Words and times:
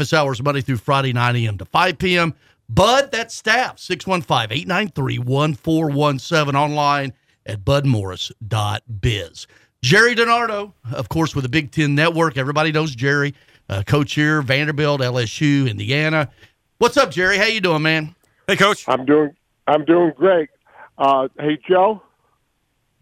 office 0.00 0.12
hours 0.12 0.40
Monday 0.40 0.60
through 0.60 0.76
Friday, 0.76 1.12
9 1.12 1.34
a.m. 1.34 1.58
to 1.58 1.64
5 1.64 1.98
p.m. 1.98 2.32
Bud, 2.68 3.10
that's 3.10 3.34
staff, 3.34 3.80
615 3.80 4.56
893 4.56 5.18
1417 5.18 6.54
online 6.54 7.12
at 7.46 7.64
budmorris.biz. 7.64 9.46
Gerry 9.82 10.14
DiNardo, 10.14 10.72
of 10.92 11.08
course, 11.08 11.34
with 11.34 11.42
the 11.42 11.48
Big 11.48 11.72
Ten 11.72 11.96
Network. 11.96 12.36
Everybody 12.36 12.70
knows 12.70 12.94
Gerry, 12.94 13.34
uh, 13.68 13.82
coach 13.84 14.14
here, 14.14 14.40
Vanderbilt, 14.40 15.00
LSU, 15.00 15.68
Indiana. 15.68 16.30
What's 16.78 16.96
up, 16.96 17.10
Gerry? 17.10 17.36
How 17.36 17.46
you 17.46 17.60
doing, 17.60 17.82
man? 17.82 18.14
Hey, 18.46 18.54
coach. 18.54 18.88
I'm 18.88 19.04
doing. 19.04 19.34
I'm 19.66 19.84
doing 19.84 20.12
great. 20.16 20.48
Uh, 20.96 21.26
hey, 21.40 21.58
Joe. 21.68 22.00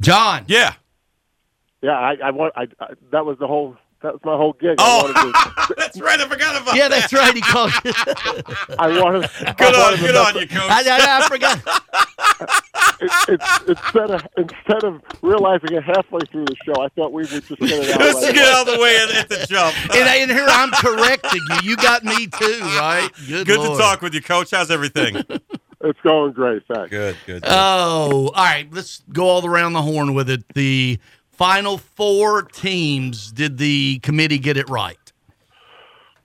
John. 0.01 0.47
Yeah. 0.49 0.73
Yeah, 1.83 1.99
I, 1.99 2.17
I 2.25 2.31
want. 2.31 2.55
I, 2.57 2.69
I 2.81 2.95
that 3.13 3.27
was 3.27 3.37
the 3.39 3.47
whole. 3.47 3.77
That 4.03 4.13
was 4.13 4.21
my 4.25 4.37
whole 4.37 4.53
gig. 4.55 4.77
Oh, 4.79 5.11
I 5.15 5.73
that's 5.77 5.99
right. 6.01 6.21
I 6.21 6.29
forgot 6.29 6.61
about 6.63 6.77
Yeah, 6.77 6.89
that. 6.89 7.11
that's 7.11 7.13
right. 7.13 7.35
He 7.35 7.41
called. 7.41 7.73
I 8.79 9.01
wanted. 9.01 9.23
Good 9.57 9.75
I 9.75 9.79
on, 9.79 9.81
wanted 9.81 9.97
to 9.97 10.03
good 10.07 10.17
on 10.17 10.35
you, 10.37 10.47
coach. 10.47 10.71
I, 10.71 10.83
I, 10.87 11.19
I 11.19 11.29
forgot. 11.29 11.59
it, 13.01 13.13
it, 13.29 13.69
instead 13.69 14.11
of 14.11 14.27
instead 14.37 14.85
of 14.85 15.01
realizing 15.23 15.73
it 15.73 15.83
halfway 15.83 16.21
through 16.31 16.45
the 16.45 16.57
show, 16.65 16.83
I 16.83 16.89
thought 16.91 17.13
we 17.13 17.23
would 17.23 17.31
just 17.31 17.49
get 17.49 17.59
it 17.63 17.91
out. 17.95 18.01
Let's 18.01 18.23
right 18.25 18.35
get 18.35 18.49
out 18.55 18.69
of 18.69 18.75
the 18.75 18.81
way 18.81 18.97
at, 18.99 19.11
at 19.15 19.29
the 19.29 19.47
jump. 19.49 19.75
And, 19.95 20.09
and 20.09 20.31
here 20.31 20.47
I'm 20.47 20.71
correcting 20.73 21.41
you. 21.63 21.71
You 21.71 21.77
got 21.77 22.05
me 22.05 22.27
too, 22.27 22.61
right? 22.79 23.09
Good, 23.27 23.47
Good 23.47 23.59
Lord. 23.59 23.79
to 23.79 23.83
talk 23.83 24.03
with 24.03 24.15
you, 24.15 24.23
coach. 24.23 24.51
How's 24.51 24.71
everything? 24.71 25.17
It's 25.83 26.01
going 26.03 26.33
great. 26.33 26.63
Thanks. 26.69 26.91
good, 26.91 27.17
good. 27.27 27.45
Oh, 27.47 28.31
all 28.35 28.45
right. 28.45 28.67
Let's 28.73 29.03
go 29.13 29.25
all 29.27 29.47
around 29.47 29.73
the 29.75 29.83
horn 29.83 30.15
with 30.15 30.29
it. 30.31 30.43
The 30.55 30.99
final 31.37 31.79
four 31.79 32.43
teams. 32.43 33.31
Did 33.31 33.59
the 33.59 33.99
committee 34.01 34.39
get 34.39 34.57
it 34.57 34.69
right? 34.69 34.99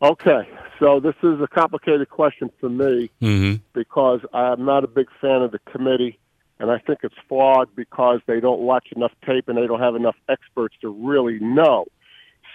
Okay, 0.01 0.49
so 0.79 0.99
this 0.99 1.15
is 1.21 1.39
a 1.41 1.47
complicated 1.47 2.09
question 2.09 2.49
for 2.59 2.69
me 2.69 3.11
mm-hmm. 3.21 3.55
because 3.73 4.21
I'm 4.33 4.65
not 4.65 4.83
a 4.83 4.87
big 4.87 5.07
fan 5.19 5.43
of 5.43 5.51
the 5.51 5.59
committee, 5.71 6.17
and 6.59 6.71
I 6.71 6.79
think 6.79 6.99
it's 7.03 7.15
flawed 7.29 7.75
because 7.75 8.19
they 8.25 8.39
don't 8.39 8.61
watch 8.61 8.87
enough 8.95 9.11
tape 9.23 9.47
and 9.47 9.57
they 9.57 9.67
don't 9.67 9.79
have 9.79 9.95
enough 9.95 10.15
experts 10.27 10.75
to 10.81 10.89
really 10.89 11.39
know. 11.39 11.85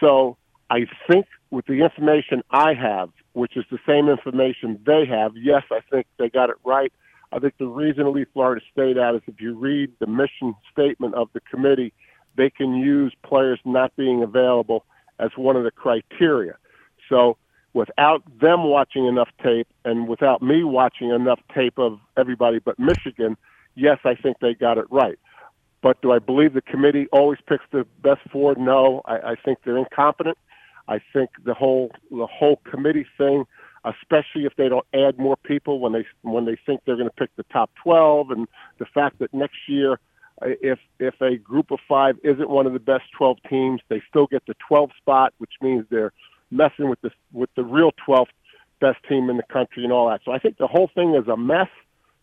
So 0.01 0.37
I 0.71 0.87
think 1.09 1.27
with 1.51 1.67
the 1.67 1.85
information 1.85 2.43
I 2.51 2.75
have, 2.75 3.11
which 3.35 3.57
is 3.57 3.65
the 3.71 3.79
same 3.87 4.09
information 4.09 4.81
they 4.85 5.07
have, 5.07 5.37
yes, 5.37 5.63
I 5.71 5.81
think 5.91 6.07
they 6.19 6.29
got 6.29 6.51
it 6.51 6.57
right. 6.65 6.93
I 7.33 7.39
think 7.39 7.55
the 7.59 7.67
reason 7.67 8.05
to 8.05 8.11
leave 8.11 8.29
Florida 8.33 8.65
State 8.73 8.99
out 8.99 9.15
is 9.15 9.23
if 9.27 9.41
you 9.41 9.55
read 9.55 9.93
the 10.01 10.07
mission 10.07 10.55
statement 10.73 11.15
of 11.15 11.29
the 11.33 11.41
committee, 11.41 11.93
they 12.37 12.51
can 12.51 12.75
use 12.77 13.15
players 13.23 13.59
not 13.65 13.95
being 13.97 14.23
available 14.23 14.85
as 15.19 15.31
one 15.37 15.57
of 15.57 15.65
the 15.65 15.71
criteria. 15.71 16.57
So 17.09 17.37
without 17.73 18.23
them 18.41 18.65
watching 18.65 19.07
enough 19.07 19.29
tape 19.43 19.69
and 19.85 20.09
without 20.09 20.43
me 20.43 20.65
watching 20.65 21.11
enough 21.11 21.41
tape 21.55 21.79
of 21.79 21.99
everybody 22.17 22.59
but 22.59 22.79
Michigan, 22.79 23.37
yes, 23.75 23.99
I 24.05 24.15
think 24.15 24.39
they 24.41 24.55
got 24.55 24.79
it 24.79 24.87
right. 24.91 25.19
But 25.83 26.01
do 26.03 26.13
I 26.13 26.19
believe 26.19 26.55
the 26.55 26.63
committee 26.63 27.07
always 27.13 27.39
picks 27.47 27.65
the 27.71 27.87
best 28.03 28.21
four? 28.33 28.55
No, 28.57 29.03
I, 29.05 29.33
I 29.33 29.35
think 29.37 29.59
they're 29.65 29.77
incompetent. 29.77 30.39
I 30.89 31.01
think 31.13 31.31
the 31.45 31.55
whole 31.55 31.91
the 32.11 32.27
whole 32.27 32.57
committee 32.65 33.07
thing, 33.19 33.45
especially 33.85 34.47
if 34.47 34.57
they 34.57 34.69
don't 34.69 34.87
add 34.95 35.19
more 35.19 35.37
people 35.37 35.79
when 35.81 35.93
they 35.93 36.07
when 36.23 36.45
they 36.45 36.57
think 36.65 36.81
they're 36.85 36.97
going 36.97 37.09
to 37.09 37.15
pick 37.15 37.31
the 37.37 37.45
top 37.45 37.71
twelve, 37.83 38.31
and 38.31 38.49
the 38.79 38.87
fact 38.87 39.19
that 39.19 39.35
next 39.35 39.69
year, 39.69 39.99
if 40.43 40.79
if 40.99 41.21
a 41.21 41.37
group 41.37 41.71
of 41.71 41.79
five 41.89 42.17
isn't 42.23 42.49
one 42.49 42.67
of 42.67 42.73
the 42.73 42.79
best 42.79 43.05
twelve 43.17 43.39
teams, 43.49 43.81
they 43.89 44.03
still 44.09 44.27
get 44.27 44.45
the 44.47 44.55
twelve 44.67 44.91
spot, 44.99 45.33
which 45.39 45.53
means 45.61 45.87
they're 45.91 46.13
messing 46.51 46.89
with 46.89 47.01
the 47.01 47.11
with 47.33 47.51
the 47.57 47.65
real 47.65 47.93
twelfth 48.05 48.33
best 48.81 48.99
team 49.09 49.31
in 49.31 49.37
the 49.37 49.43
country 49.45 49.83
and 49.85 49.93
all 49.93 50.09
that. 50.11 50.21
So 50.25 50.33
I 50.33 50.39
think 50.39 50.59
the 50.59 50.67
whole 50.67 50.91
thing 50.95 51.15
is 51.15 51.27
a 51.29 51.37
mess. 51.37 51.69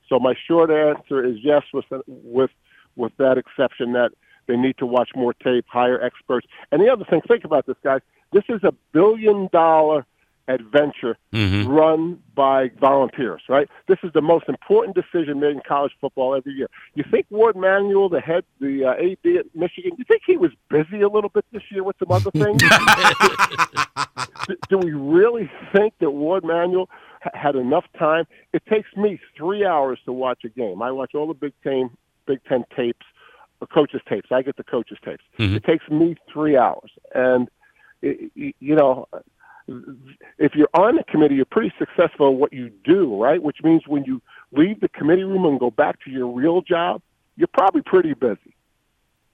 So 0.10 0.20
my 0.20 0.36
short 0.48 0.70
answer 0.70 1.26
is 1.26 1.38
yes, 1.42 1.64
with 1.74 1.86
with 2.08 2.52
with 2.96 3.12
that 3.18 3.38
exception 3.38 3.94
that 3.94 4.12
they 4.46 4.58
need 4.58 4.78
to 4.78 4.86
watch 4.86 5.10
more 5.16 5.34
tape, 5.34 5.66
hire 5.68 6.02
experts. 6.02 6.48
And 6.72 6.82
the 6.82 6.90
other 6.90 7.06
thing, 7.06 7.22
think 7.28 7.46
about 7.46 7.66
this, 7.66 7.78
guys. 7.84 8.02
This 8.32 8.44
is 8.50 8.64
a 8.64 8.74
billion 8.92 9.50
dollar 9.52 10.06
adventure 10.48 11.18
Mm-hmm. 11.34 11.68
run 11.70 12.20
by 12.36 12.70
volunteers, 12.80 13.42
right? 13.50 13.68
This 13.88 13.98
is 14.04 14.12
the 14.14 14.22
most 14.22 14.48
important 14.48 14.96
decision 14.96 15.40
made 15.40 15.52
in 15.52 15.62
college 15.68 15.92
football 16.00 16.36
every 16.36 16.54
year. 16.54 16.68
You 16.94 17.04
think 17.10 17.26
Warde 17.32 17.56
Manuel, 17.56 18.08
the 18.10 18.20
head, 18.22 18.44
the 18.60 18.86
uh, 18.86 18.92
AD 18.94 19.36
at 19.38 19.46
Michigan, 19.56 19.94
you 19.98 20.04
think 20.08 20.22
he 20.28 20.38
was 20.38 20.52
busy 20.70 21.02
a 21.02 21.08
little 21.10 21.30
bit 21.32 21.44
this 21.52 21.64
year 21.72 21.84
with 21.84 21.96
some 21.98 22.12
other 22.12 22.30
things? 22.32 22.62
do, 24.48 24.56
do 24.70 24.78
we 24.78 24.92
really 24.94 25.50
think 25.74 25.94
that 26.00 26.12
Warde 26.12 26.44
Manuel 26.44 26.90
ha- 27.22 27.32
had 27.34 27.56
enough 27.56 27.86
time? 27.98 28.26
It 28.54 28.64
takes 28.68 28.90
me 28.96 29.20
three 29.38 29.66
hours 29.66 30.00
to 30.06 30.14
watch 30.14 30.44
a 30.44 30.50
game. 30.50 30.82
I 30.82 30.92
watch 30.92 31.16
all 31.16 31.28
the 31.28 31.34
Big 31.34 31.54
Ten, 31.64 31.90
Big 32.28 32.40
Ten 32.48 32.66
tapes, 32.76 33.06
or 33.62 33.68
coaches 33.68 34.02
tapes. 34.08 34.32
I 34.32 34.42
get 34.42 34.58
the 34.58 34.64
coaches 34.64 34.98
tapes. 35.04 35.24
Mhm. 35.40 35.56
It 35.56 35.64
takes 35.64 35.88
me 35.90 36.16
three 36.32 36.58
hours, 36.58 36.92
and 37.16 37.50
i- 38.04 38.30
i- 38.38 38.54
you 38.60 38.76
know, 38.76 39.08
if 40.38 40.56
you're 40.56 40.70
on 40.74 40.96
the 40.96 41.04
committee, 41.04 41.36
you're 41.36 41.46
pretty 41.46 41.74
successful 41.78 42.30
in 42.30 42.38
what 42.38 42.54
you 42.54 42.70
do, 42.84 43.22
right? 43.22 43.42
Which 43.42 43.58
means 43.64 43.84
when 43.88 44.04
you 44.06 44.22
leave 44.52 44.82
the 44.82 44.90
committee 44.90 45.24
room 45.24 45.46
and 45.46 45.60
go 45.60 45.72
back 45.72 46.02
to 46.04 46.12
your 46.12 46.28
real 46.28 46.62
job, 46.62 47.02
you're 47.38 47.48
probably 47.48 47.82
pretty 47.82 48.14
busy. 48.14 48.56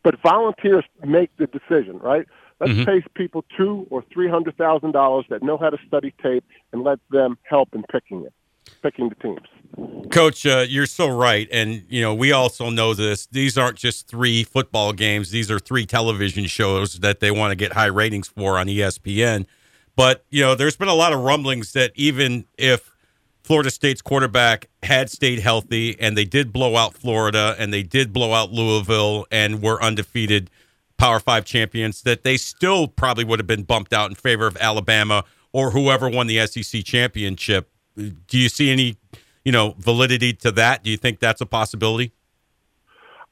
But 0.04 0.20
volunteers 0.22 0.86
make 1.06 1.36
the 1.38 1.48
decision, 1.48 2.00
right? 2.00 2.26
Let's 2.60 2.74
Mhm. 2.74 2.86
pay 2.86 3.02
people 3.16 3.46
two 3.56 3.88
or 3.90 4.04
three 4.14 4.28
hundred 4.28 4.58
thousand 4.58 4.92
dollars 4.92 5.26
that 5.30 5.44
know 5.44 5.58
how 5.58 5.70
to 5.70 5.78
study 5.88 6.14
tape 6.22 6.44
and 6.72 6.84
let 6.84 7.00
them 7.10 7.38
help 7.44 7.74
in 7.74 7.84
picking 7.84 8.24
it, 8.24 8.34
picking 8.82 9.10
the 9.10 9.16
teams. 9.16 9.48
Coach, 10.10 10.46
uh, 10.46 10.66
you're 10.68 10.86
so 10.86 11.08
right, 11.08 11.48
and 11.52 11.84
you 11.90 12.02
know 12.02 12.14
we 12.14 12.32
also 12.32 12.70
know 12.70 12.94
this. 12.94 13.28
These 13.28 13.58
aren't 13.58 13.78
just 13.78 14.08
three 14.08 14.44
football 14.44 14.92
games; 14.94 15.32
these 15.32 15.50
are 15.52 15.60
three 15.60 15.86
television 15.86 16.46
shows 16.48 17.00
that 17.00 17.20
they 17.20 17.32
want 17.32 17.52
to 17.52 17.56
get 17.56 17.74
high 17.74 17.86
ratings 17.86 18.28
for 18.28 18.58
on 18.58 18.68
ESPN. 18.68 19.46
But 20.00 20.24
you 20.30 20.42
know, 20.42 20.56
there's 20.56 20.78
been 20.78 20.88
a 20.88 20.94
lot 20.94 21.12
of 21.12 21.20
rumblings 21.20 21.74
that 21.74 21.92
even 21.94 22.46
if 22.58 22.96
Florida 23.44 23.70
State's 23.70 24.02
quarterback 24.02 24.70
had 24.82 25.10
stayed 25.10 25.40
healthy 25.40 26.00
and 26.00 26.18
they 26.18 26.24
did 26.24 26.54
blow 26.54 26.78
out 26.78 26.94
Florida 26.94 27.54
and 27.60 27.74
they 27.74 27.84
did 27.84 28.14
blow 28.14 28.32
out 28.32 28.50
Louisville 28.50 29.28
and 29.30 29.62
were 29.62 29.84
undefeated 29.84 30.50
Power 30.98 31.20
Five 31.20 31.44
champions, 31.44 32.04
that 32.04 32.24
they 32.24 32.38
still 32.38 32.88
probably 32.88 33.26
would 33.26 33.40
have 33.40 33.48
been 33.48 33.64
bumped 33.64 33.92
out 33.92 34.10
in 34.10 34.16
favor 34.16 34.48
of 34.48 34.56
Alabama 34.62 35.26
or 35.52 35.72
whoever 35.72 36.10
won 36.10 36.28
the 36.28 36.48
SEC 36.48 36.86
championship. 36.86 37.70
Do 37.98 38.38
you 38.38 38.48
see 38.48 38.72
any, 38.72 38.96
you 39.44 39.52
know, 39.52 39.76
validity 39.80 40.32
to 40.32 40.52
that? 40.54 40.82
Do 40.82 40.92
you 40.92 40.98
think 40.98 41.20
that's 41.20 41.42
a 41.42 41.46
possibility? 41.46 42.14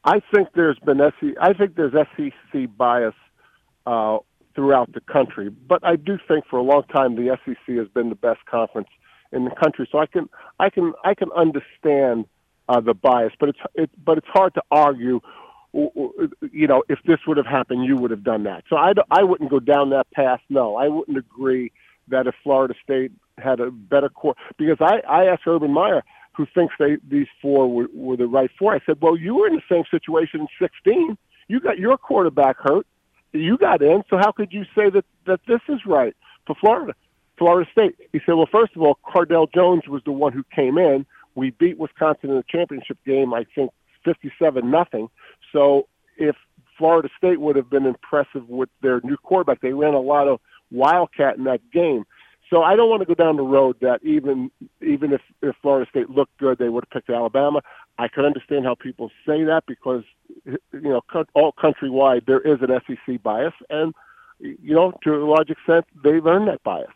I 0.04 0.20
think 0.36 0.50
there's 0.54 0.80
been 0.80 0.98
SEC, 0.98 1.30
I 1.40 1.54
think 1.54 1.78
there's 1.78 1.94
SEC 1.94 2.78
bias 2.78 3.16
uh, 3.86 4.18
throughout 4.58 4.92
the 4.94 5.02
country, 5.02 5.50
but 5.50 5.86
I 5.86 5.96
do 5.96 6.18
think 6.28 6.46
for 6.50 6.58
a 6.58 6.64
long 6.64 6.82
time 6.92 7.16
the 7.16 7.38
SEC 7.46 7.76
has 7.76 7.88
been 7.90 8.10
the 8.10 8.16
best 8.16 8.40
conference 8.50 8.88
in 9.32 9.46
the 9.46 9.52
country. 9.52 9.88
So 9.92 10.00
I 10.00 10.08
can 10.08 10.28
I 10.60 10.72
can 10.72 10.94
I 11.06 11.14
can 11.14 11.32
understand 11.34 12.26
uh, 12.68 12.82
the 12.82 12.96
bias, 12.96 13.34
but 13.40 13.50
it's 13.50 13.60
it, 13.76 13.92
but 14.04 14.18
it's 14.18 14.28
hard 14.28 14.56
to 14.56 14.64
argue. 14.72 15.22
You 15.74 16.68
know, 16.68 16.84
if 16.90 16.98
this 17.06 17.20
would 17.28 17.38
have 17.38 17.46
happened, 17.46 17.86
you 17.86 17.98
would 17.98 18.10
have 18.10 18.24
done 18.24 18.46
that. 18.46 18.64
So 18.68 18.78
I, 18.78 18.94
I 19.12 19.22
wouldn't 19.22 19.52
go 19.52 19.60
down 19.60 19.92
that 19.92 20.10
path. 20.10 20.40
No, 20.50 20.76
I 20.76 20.88
wouldn't 20.88 21.18
agree 21.18 21.72
that 22.08 22.26
if 22.26 22.34
Florida 22.42 22.74
State 22.84 23.12
had 23.38 23.60
a 23.60 23.70
better 23.70 24.10
core, 24.10 24.34
because 24.58 24.78
I, 24.80 25.02
I 25.08 25.26
asked 25.26 25.44
Urban 25.46 25.72
Meyer, 25.72 26.04
who 26.36 26.48
thinks 26.56 26.74
they 26.80 26.98
these 27.08 27.28
four 27.42 27.72
were, 27.72 27.90
were 27.94 28.18
the 28.18 28.26
right 28.26 28.50
four. 28.58 28.74
I 28.74 28.80
said, 28.88 28.98
well, 29.02 29.16
you 29.16 29.36
were 29.36 29.48
in 29.48 29.56
the 29.56 29.62
same 29.70 29.84
situation 29.92 30.42
in 30.42 30.48
16. 30.60 31.16
You 31.48 31.60
got 31.60 31.78
your 31.78 31.98
quarterback 31.98 32.58
hurt. 32.58 32.88
You 33.40 33.58
got 33.58 33.82
in. 33.82 34.04
So 34.10 34.18
how 34.18 34.32
could 34.32 34.52
you 34.52 34.64
say 34.76 34.90
that 34.90 35.06
that 35.26 35.42
this 35.48 35.62
is 35.70 35.80
right 35.86 36.16
for 36.46 36.56
Florida, 36.60 36.94
Florida 37.38 37.70
State? 37.72 37.96
He 38.12 38.20
said, 38.26 38.34
well, 38.34 38.50
first 38.52 38.76
of 38.76 38.82
all, 38.82 38.98
Cardale 39.06 39.52
Jones 39.54 39.84
was 39.88 40.02
the 40.06 40.12
one 40.12 40.34
who 40.34 40.44
came 40.56 40.78
in. 40.78 41.06
We 41.36 41.52
beat 41.52 41.78
Wisconsin 41.78 42.32
in 42.32 42.38
the 42.38 42.46
championship 42.50 42.98
game. 43.06 43.34
I 43.34 43.46
think 43.56 43.72
57 44.04 44.70
nothing. 44.70 45.10
So 45.54 45.88
if 46.18 46.36
Florida 46.78 47.10
State 47.18 47.40
would 47.40 47.56
have 47.56 47.70
been 47.70 47.86
impressive 47.86 48.48
with 48.48 48.70
their 48.82 49.02
new 49.04 49.18
quarterback, 49.18 49.62
they 49.62 49.74
ran 49.74 49.94
a 49.94 50.00
lot 50.00 50.28
of 50.28 50.40
wildcat 50.72 51.38
in 51.38 51.44
that 51.46 51.62
game. 51.72 52.06
So 52.50 52.64
I 52.64 52.76
don't 52.76 52.90
want 52.90 53.02
to 53.02 53.06
go 53.06 53.14
down 53.14 53.36
the 53.36 53.44
road 53.44 53.78
that 53.82 54.04
even 54.04 54.52
even 54.82 55.12
if, 55.12 55.22
if 55.42 55.56
Florida 55.62 55.90
State 55.90 56.10
looked 56.10 56.38
good, 56.38 56.58
they 56.58 56.70
would 56.70 56.86
have 56.86 56.90
picked 56.92 57.10
Alabama. 57.10 57.62
I 57.98 58.08
can 58.08 58.26
understand 58.26 58.66
how 58.66 58.76
people 58.76 59.10
say 59.26 59.44
that 59.44 59.64
because 59.68 60.04
you 60.46 60.60
know 60.74 61.02
all 61.34 61.54
countrywide 61.54 62.26
there 62.26 62.40
is 62.40 62.60
an 62.62 62.70
SEC 62.88 63.22
bias, 63.22 63.54
and 63.70 63.94
you 64.40 64.76
know 64.76 64.94
to 65.04 65.16
a 65.16 65.26
large 65.26 65.50
extent 65.50 65.86
they've 66.04 66.26
earned 66.26 66.48
that 66.48 66.64
bias. 66.64 66.92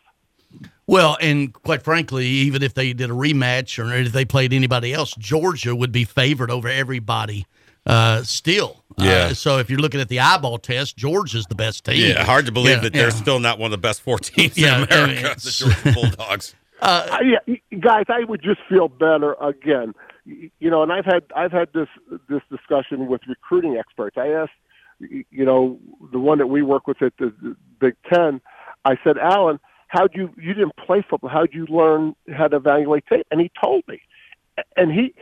Well, 0.86 1.16
and 1.20 1.52
quite 1.52 1.82
frankly, 1.82 2.26
even 2.26 2.62
if 2.62 2.74
they 2.74 2.92
did 2.92 3.10
a 3.10 3.14
rematch 3.14 3.82
or 3.82 3.92
if 3.94 4.12
they 4.12 4.24
played 4.24 4.52
anybody 4.52 4.92
else, 4.92 5.14
Georgia 5.16 5.74
would 5.74 5.92
be 5.92 6.04
favored 6.04 6.50
over 6.50 6.68
everybody 6.68 7.46
uh, 7.86 8.22
still. 8.22 8.82
Yeah. 8.98 9.10
Uh, 9.12 9.34
so 9.34 9.58
if 9.58 9.70
you're 9.70 9.78
looking 9.80 10.00
at 10.00 10.08
the 10.08 10.20
eyeball 10.20 10.58
test, 10.58 10.96
George 10.96 11.34
is 11.34 11.46
the 11.46 11.54
best 11.54 11.84
team. 11.84 12.10
Yeah, 12.10 12.24
hard 12.24 12.46
to 12.46 12.52
believe 12.52 12.76
Yeah, 12.76 12.82
that 12.82 12.92
they're 12.92 13.10
still 13.10 13.40
not 13.40 13.58
one 13.58 13.66
of 13.66 13.70
the 13.72 13.78
best 13.78 14.02
four 14.02 14.18
teams 14.18 14.56
Yeah, 14.58 14.82
in 14.82 14.92
I 14.92 15.06
mean, 15.06 15.16
America, 15.18 15.40
the 15.40 15.50
Georgia 15.50 15.92
Bulldogs. 15.94 16.54
Uh, 16.84 17.18
yeah, 17.22 17.54
guys, 17.78 18.06
I 18.08 18.24
would 18.24 18.42
just 18.42 18.58
feel 18.68 18.88
better 18.88 19.34
again. 19.40 19.94
You 20.24 20.50
know, 20.68 20.82
and 20.82 20.92
I've 20.92 21.04
had 21.04 21.22
I've 21.36 21.52
had 21.52 21.68
this 21.72 21.86
this 22.28 22.40
discussion 22.50 23.06
with 23.06 23.20
recruiting 23.28 23.76
experts. 23.76 24.18
I 24.18 24.26
asked, 24.30 24.50
you 24.98 25.44
know, 25.44 25.78
the 26.10 26.18
one 26.18 26.38
that 26.38 26.48
we 26.48 26.62
work 26.62 26.88
with 26.88 27.00
at 27.00 27.12
the, 27.20 27.32
the 27.40 27.56
Big 27.78 27.94
Ten. 28.12 28.40
I 28.84 28.96
said, 29.04 29.16
Alan, 29.16 29.60
how'd 29.86 30.12
you 30.16 30.34
you 30.36 30.54
didn't 30.54 30.74
play 30.74 31.04
football? 31.08 31.30
How'd 31.30 31.54
you 31.54 31.66
learn 31.66 32.16
how 32.34 32.48
to 32.48 32.56
evaluate 32.56 33.04
tape? 33.06 33.28
And 33.30 33.40
he 33.40 33.52
told 33.62 33.84
me, 33.86 34.00
and 34.76 34.90
he. 34.90 35.14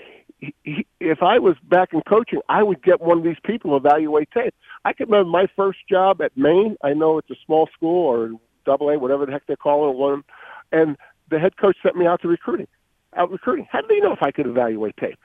If 0.63 1.23
I 1.23 1.39
was 1.39 1.57
back 1.63 1.93
in 1.93 2.03
coaching, 2.03 2.41
I 2.49 2.63
would 2.63 2.83
get 2.83 3.01
one 3.01 3.19
of 3.19 3.25
these 3.25 3.41
people 3.45 3.77
evaluate 3.77 4.31
tape. 4.31 4.55
I 4.85 4.93
can 4.93 5.07
remember 5.07 5.31
my 5.31 5.47
first 5.57 5.81
job 5.89 6.23
at 6.23 6.37
Maine. 6.37 6.77
I 6.83 6.95
know 6.95 7.19
it's 7.19 7.31
a 7.31 7.37
small 7.45 7.69
school 7.75 8.07
or 8.07 8.31
double 8.65 8.91
A, 8.91 8.99
whatever 8.99 9.27
the 9.27 9.33
heck 9.33 9.47
they 9.47 9.57
call 9.57 9.91
it, 9.91 9.97
one, 9.97 10.25
and 10.73 10.97
the 11.31 11.39
head 11.39 11.57
coach 11.57 11.77
sent 11.83 11.97
me 11.97 12.07
out 12.07 12.23
to 12.23 12.29
recruiting, 12.29 12.69
out 13.17 13.31
recruiting. 13.31 13.67
How 13.71 13.81
did 13.81 13.91
he 13.91 14.01
know 14.01 14.13
if 14.13 14.23
I 14.23 14.31
could 14.31 14.47
evaluate 14.47 14.97
tape? 14.97 15.19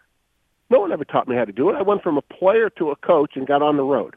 No 0.69 0.79
one 0.79 0.91
ever 0.91 1.05
taught 1.05 1.27
me 1.27 1.35
how 1.35 1.45
to 1.45 1.51
do 1.51 1.69
it. 1.69 1.75
I 1.75 1.81
went 1.81 2.03
from 2.03 2.17
a 2.17 2.21
player 2.21 2.69
to 2.71 2.91
a 2.91 2.95
coach 2.95 3.31
and 3.35 3.47
got 3.47 3.61
on 3.61 3.77
the 3.77 3.83
road. 3.83 4.15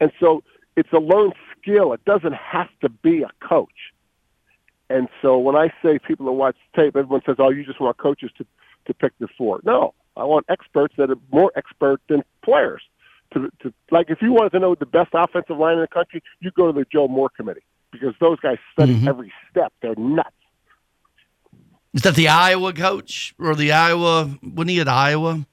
And 0.00 0.10
so 0.20 0.42
it's 0.76 0.92
a 0.92 0.98
learned 0.98 1.34
skill. 1.56 1.92
It 1.92 2.04
doesn't 2.04 2.34
have 2.34 2.68
to 2.80 2.88
be 2.88 3.22
a 3.22 3.30
coach. 3.46 3.92
And 4.90 5.08
so 5.22 5.38
when 5.38 5.56
I 5.56 5.72
say 5.82 5.98
people 5.98 6.26
that 6.26 6.32
watch 6.32 6.56
tape, 6.74 6.96
everyone 6.96 7.22
says, 7.24 7.36
"Oh, 7.38 7.50
you 7.50 7.64
just 7.64 7.80
want 7.80 7.96
coaches 7.96 8.30
to 8.38 8.46
to 8.86 8.94
pick 8.94 9.12
the 9.18 9.28
four. 9.36 9.60
No, 9.64 9.94
I 10.16 10.24
want 10.24 10.46
experts 10.48 10.94
that 10.98 11.10
are 11.10 11.16
more 11.32 11.52
expert 11.56 12.00
than 12.08 12.22
players. 12.42 12.82
To, 13.34 13.50
to 13.62 13.72
like, 13.90 14.08
if 14.08 14.22
you 14.22 14.32
wanted 14.32 14.50
to 14.52 14.60
know 14.60 14.74
the 14.74 14.86
best 14.86 15.10
offensive 15.12 15.58
line 15.58 15.74
in 15.74 15.80
the 15.80 15.88
country, 15.88 16.22
you 16.40 16.50
go 16.52 16.70
to 16.70 16.72
the 16.72 16.86
Joe 16.90 17.08
Moore 17.08 17.28
committee 17.36 17.64
because 17.90 18.14
those 18.20 18.38
guys 18.40 18.58
study 18.72 18.94
Mhm. 18.94 19.08
every 19.08 19.32
step. 19.50 19.72
They're 19.82 19.94
nuts. 19.96 20.30
Is 21.92 22.02
that 22.02 22.14
the 22.14 22.28
Iowa 22.28 22.72
coach 22.72 23.34
or 23.38 23.54
the 23.54 23.72
Iowa? 23.72 24.38
Wasn't 24.42 24.70
he 24.70 24.80
at 24.80 24.88
Iowa? 24.88 25.46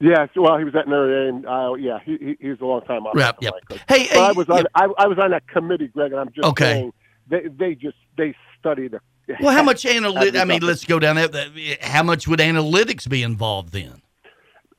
Yeah, 0.00 0.26
well, 0.34 0.56
he 0.58 0.64
was 0.64 0.74
at 0.74 0.88
Notre 0.88 1.30
Dame. 1.30 1.46
Uh, 1.46 1.74
yeah, 1.74 1.98
he, 2.04 2.16
he 2.16 2.36
he 2.40 2.48
was 2.48 2.60
a 2.60 2.64
long 2.64 2.80
time 2.82 3.04
offensive 3.06 3.34
Yep, 3.42 3.54
yep. 3.70 3.80
Hey, 3.86 4.08
But 4.14 4.18
I 4.18 4.32
was 4.32 4.48
on 4.48 4.58
yeah. 4.58 4.62
I, 4.74 4.88
I 4.98 5.06
was 5.06 5.18
on 5.18 5.30
that 5.30 5.46
committee, 5.46 5.88
Greg, 5.88 6.12
and 6.12 6.20
I'm 6.20 6.32
just 6.32 6.46
Okay. 6.48 6.64
saying 6.72 6.92
they 7.28 7.48
they 7.48 7.74
just 7.74 7.98
they 8.16 8.34
study 8.58 8.88
the. 8.88 9.00
Well, 9.40 9.54
how 9.54 9.62
much 9.62 9.84
analytics? 9.84 10.40
I 10.40 10.44
mean, 10.44 10.62
let's 10.62 10.84
go 10.84 10.98
down 10.98 11.16
that. 11.16 11.78
How 11.82 12.02
much 12.02 12.26
would 12.28 12.40
analytics 12.40 13.08
be 13.08 13.22
involved 13.22 13.72
then? 13.72 14.02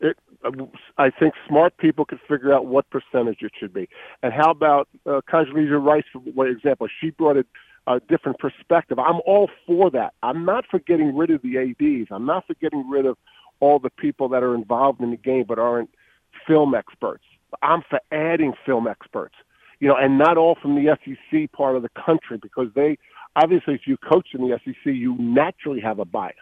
it, 0.02 0.18
I 0.98 1.10
think 1.12 1.34
smart 1.48 1.78
people 1.78 2.06
could 2.06 2.20
figure 2.28 2.54
out 2.54 2.66
what 2.66 2.90
percentage 2.90 3.40
it 3.42 3.52
should 3.58 3.74
be. 3.74 3.88
And 4.24 4.34
how 4.34 4.52
about 4.52 4.90
uh, 5.06 5.22
Condoleezza 5.32 5.84
Rice, 5.84 6.04
for 6.14 6.48
example? 6.48 6.88
She 7.00 7.12
brought 7.12 7.38
a, 7.38 7.46
a 7.88 8.00
different 8.00 8.40
perspective. 8.40 9.00
I'm 9.00 9.22
all 9.26 9.50
for 9.66 9.90
that. 9.92 10.14
I'm 10.24 10.44
not 10.46 10.66
for 10.70 10.80
getting 10.80 11.16
rid 11.16 11.30
of 11.30 11.42
the 11.44 11.58
ADs. 11.58 12.10
I'm 12.12 12.26
not 12.26 12.48
for 12.48 12.56
getting 12.56 12.90
rid 12.90 13.06
of 13.06 13.18
all 13.60 13.78
the 13.80 13.92
people 13.92 14.28
that 14.30 14.42
are 14.44 14.56
involved 14.56 15.02
in 15.02 15.12
the 15.12 15.18
game 15.18 15.46
but 15.48 15.60
aren't 15.60 15.92
film 16.48 16.74
experts. 16.74 17.24
I'm 17.62 17.84
for 17.88 18.00
adding 18.12 18.54
film 18.66 18.88
experts. 18.88 19.36
You 19.80 19.88
know, 19.88 19.96
and 19.96 20.18
not 20.18 20.38
all 20.38 20.56
from 20.62 20.76
the 20.76 20.96
SEC 21.04 21.52
part 21.52 21.76
of 21.76 21.82
the 21.82 21.90
country 21.90 22.38
because 22.42 22.68
they 22.76 22.98
obviously, 23.36 23.74
if 23.76 23.88
you 23.88 23.98
coach 23.98 24.30
in 24.34 24.42
the 24.42 24.60
SEC, 24.64 24.76
you 24.86 25.16
naturally 25.20 25.80
have 25.82 26.00
a 26.00 26.06
bias 26.06 26.36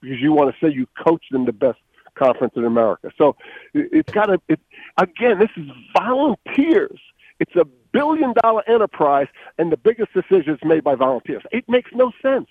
because 0.00 0.20
you 0.20 0.32
want 0.32 0.54
to 0.54 0.64
say 0.66 0.72
you 0.72 0.86
coached 1.04 1.32
in 1.32 1.44
the 1.44 1.52
best 1.52 1.78
conference 2.14 2.54
in 2.56 2.64
America. 2.64 3.10
So 3.18 3.36
it- 3.72 3.88
it's 3.92 4.12
got 4.12 4.26
to. 4.26 4.40
It, 4.48 4.60
again, 4.98 5.38
this 5.38 5.50
is 5.56 5.66
volunteers. 5.98 7.00
It's 7.40 7.54
a 7.56 7.64
billion 7.92 8.32
dollar 8.42 8.62
enterprise, 8.68 9.26
and 9.58 9.72
the 9.72 9.76
biggest 9.76 10.12
decisions 10.14 10.58
made 10.64 10.84
by 10.84 10.94
volunteers. 10.94 11.42
It 11.52 11.68
makes 11.68 11.90
no 11.92 12.12
sense. 12.22 12.48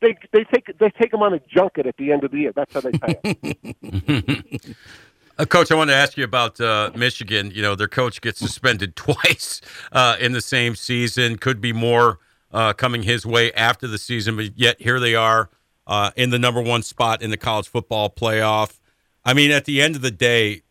They 0.00 0.16
they 0.32 0.44
take 0.44 0.76
they 0.78 0.90
take 0.90 1.10
them 1.12 1.22
on 1.22 1.32
a 1.34 1.40
junket 1.48 1.86
at 1.86 1.96
the 1.96 2.12
end 2.12 2.24
of 2.24 2.30
the 2.32 2.38
year. 2.38 2.52
That's 2.54 2.74
how 2.74 2.80
they 2.80 2.92
pay. 2.92 4.74
Uh, 5.36 5.44
Coach, 5.44 5.72
I 5.72 5.74
wanted 5.74 5.90
to 5.94 5.96
ask 5.98 6.16
you 6.16 6.22
about 6.22 6.60
uh, 6.60 6.92
Michigan. 6.94 7.50
You 7.52 7.60
know, 7.60 7.74
their 7.74 7.88
coach 7.88 8.20
gets 8.20 8.38
suspended 8.38 8.94
twice 9.08 9.60
uh, 9.90 10.16
in 10.20 10.30
the 10.30 10.40
same 10.40 10.76
season. 10.76 11.38
Could 11.38 11.60
be 11.60 11.72
more 11.72 12.20
uh, 12.54 12.72
coming 12.72 13.02
his 13.02 13.26
way 13.26 13.52
after 13.52 13.86
the 13.86 13.98
season, 13.98 14.36
but 14.36 14.56
yet 14.56 14.80
here 14.80 14.98
they 14.98 15.14
are 15.14 15.50
uh, 15.86 16.10
in 16.16 16.30
the 16.30 16.38
number 16.38 16.62
one 16.62 16.82
spot 16.82 17.20
in 17.20 17.28
the 17.30 17.36
college 17.36 17.68
football 17.68 18.08
playoff. 18.08 18.78
I 19.24 19.34
mean, 19.34 19.50
at 19.50 19.66
the 19.66 19.82
end 19.82 19.96
of 19.96 20.02
the 20.02 20.10
day, 20.10 20.62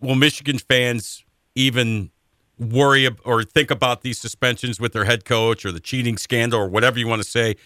will 0.00 0.16
Michigan 0.16 0.58
fans 0.58 1.24
even 1.54 2.10
worry 2.58 3.08
or 3.24 3.44
think 3.44 3.70
about 3.70 4.02
these 4.02 4.18
suspensions 4.18 4.80
with 4.80 4.92
their 4.92 5.04
head 5.04 5.24
coach 5.24 5.64
or 5.64 5.70
the 5.70 5.80
cheating 5.80 6.16
scandal 6.16 6.60
or 6.60 6.68
whatever 6.68 6.98
you 6.98 7.06
want 7.06 7.22
to 7.22 7.28
say? 7.28 7.56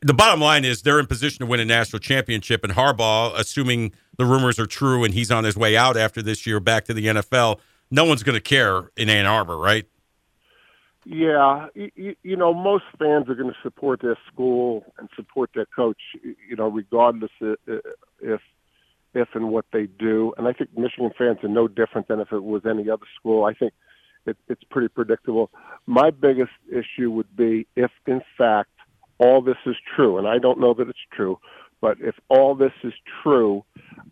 the 0.00 0.14
bottom 0.14 0.40
line 0.40 0.64
is 0.64 0.82
they're 0.82 1.00
in 1.00 1.06
position 1.06 1.40
to 1.40 1.46
win 1.46 1.60
a 1.60 1.64
national 1.64 1.98
championship, 2.00 2.62
and 2.62 2.72
Harbaugh, 2.74 3.32
assuming 3.36 3.92
the 4.16 4.24
rumors 4.24 4.58
are 4.58 4.66
true 4.66 5.04
and 5.04 5.12
he's 5.12 5.30
on 5.30 5.44
his 5.44 5.56
way 5.56 5.76
out 5.76 5.96
after 5.96 6.22
this 6.22 6.46
year 6.46 6.60
back 6.60 6.84
to 6.84 6.94
the 6.94 7.06
NFL, 7.06 7.58
no 7.90 8.04
one's 8.04 8.22
going 8.22 8.34
to 8.34 8.40
care 8.40 8.90
in 8.96 9.08
Ann 9.08 9.26
Arbor, 9.26 9.56
right? 9.56 9.86
Yeah, 11.10 11.68
you, 11.74 12.14
you 12.22 12.36
know, 12.36 12.52
most 12.52 12.84
fans 12.98 13.30
are 13.30 13.34
going 13.34 13.48
to 13.50 13.58
support 13.62 14.02
their 14.02 14.18
school 14.30 14.84
and 14.98 15.08
support 15.16 15.48
their 15.54 15.64
coach, 15.64 15.96
you 16.22 16.54
know, 16.54 16.68
regardless 16.68 17.30
if 17.40 18.40
if 19.14 19.28
and 19.32 19.48
what 19.48 19.64
they 19.72 19.86
do. 19.86 20.34
And 20.36 20.46
I 20.46 20.52
think 20.52 20.76
Michigan 20.76 21.10
fans 21.16 21.38
are 21.42 21.48
no 21.48 21.66
different 21.66 22.08
than 22.08 22.20
if 22.20 22.30
it 22.30 22.44
was 22.44 22.66
any 22.66 22.90
other 22.90 23.06
school. 23.18 23.46
I 23.46 23.54
think 23.54 23.72
it, 24.26 24.36
it's 24.48 24.62
pretty 24.64 24.88
predictable. 24.88 25.50
My 25.86 26.10
biggest 26.10 26.52
issue 26.70 27.10
would 27.10 27.34
be 27.34 27.66
if, 27.74 27.90
in 28.06 28.20
fact, 28.36 28.68
all 29.16 29.40
this 29.40 29.56
is 29.64 29.76
true, 29.96 30.18
and 30.18 30.28
I 30.28 30.36
don't 30.36 30.60
know 30.60 30.74
that 30.74 30.90
it's 30.90 30.98
true, 31.10 31.38
but 31.80 31.96
if 32.02 32.16
all 32.28 32.54
this 32.54 32.74
is 32.84 32.92
true, 33.22 33.64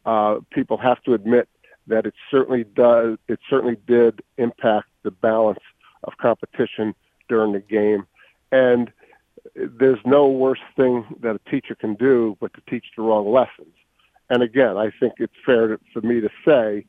uh, 0.07 0.37
people 0.51 0.79
have 0.79 1.03
to 1.03 1.13
admit 1.13 1.47
that 1.89 2.07
it 2.07 2.15
certainly 2.31 2.65
does. 2.65 3.19
It 3.29 3.39
certainly 3.51 3.77
did 3.87 4.23
impact 4.39 4.87
the 5.03 5.11
balance 5.11 5.61
of 6.07 6.17
competition 6.19 6.95
during 7.29 7.53
the 7.53 7.61
game, 7.61 8.07
and 8.53 8.93
there's 9.55 9.99
no 10.05 10.29
worse 10.29 10.61
thing 10.77 11.05
that 11.21 11.37
a 11.37 11.51
teacher 11.51 11.75
can 11.75 11.95
do 11.95 12.37
but 12.41 12.53
to 12.55 12.61
teach 12.69 12.85
the 12.97 13.03
wrong 13.03 13.31
lessons. 13.33 13.75
And 14.29 14.43
again, 14.43 14.77
I 14.77 14.91
think 14.99 15.15
it's 15.19 15.33
fair 15.45 15.69
to, 15.69 15.81
for 15.93 16.01
me 16.01 16.21
to 16.21 16.29
say, 16.45 16.87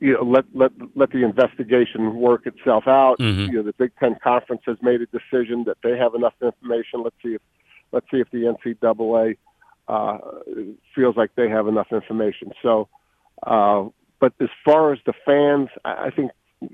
you 0.00 0.14
know, 0.14 0.22
let 0.22 0.44
let 0.52 0.72
let 0.96 1.10
the 1.10 1.22
investigation 1.24 2.16
work 2.16 2.46
itself 2.46 2.88
out. 2.88 3.18
Mhm. 3.18 3.48
You 3.48 3.52
know, 3.58 3.62
the 3.62 3.72
Big 3.72 3.92
Ten 4.00 4.16
Conference 4.16 4.62
has 4.66 4.76
made 4.82 5.00
a 5.00 5.06
decision 5.06 5.64
that 5.64 5.78
they 5.82 5.96
have 5.96 6.14
enough 6.14 6.34
information. 6.42 7.02
Let's 7.02 7.16
see 7.22 7.34
if 7.34 7.42
let's 7.92 8.06
see 8.10 8.18
if 8.18 8.30
the 8.30 8.46
NCAA 8.46 9.36
uh, 9.88 10.18
feels 10.94 11.16
like 11.16 11.34
they 11.36 11.48
have 11.48 11.68
enough 11.68 11.92
information. 11.92 12.52
So, 12.62 12.88
uh, 13.44 13.84
but 14.18 14.32
as 14.40 14.48
far 14.64 14.92
as 14.92 14.98
the 15.06 15.12
fans, 15.24 15.68
I, 15.84 16.06
I 16.06 16.10
think 16.10 16.32